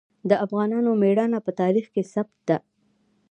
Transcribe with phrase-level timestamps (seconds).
[0.29, 2.57] د افغانانو ميړانه په تاریخ کې ثبت ده.